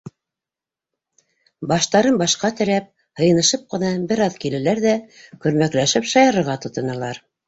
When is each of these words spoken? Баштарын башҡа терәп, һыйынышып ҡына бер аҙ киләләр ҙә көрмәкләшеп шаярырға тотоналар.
Баштарын 1.71 2.15
башҡа 2.21 2.49
терәп, 2.61 2.87
һыйынышып 3.21 3.67
ҡына 3.73 3.91
бер 4.13 4.21
аҙ 4.29 4.39
киләләр 4.47 4.81
ҙә 4.87 4.95
көрмәкләшеп 5.45 6.09
шаярырға 6.15 6.57
тотоналар. 6.65 7.21